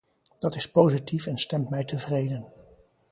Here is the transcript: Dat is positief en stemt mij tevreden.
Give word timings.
Dat 0.39 0.55
is 0.55 0.71
positief 0.71 1.25
en 1.27 1.37
stemt 1.37 1.69
mij 1.69 1.83
tevreden. 1.83 2.47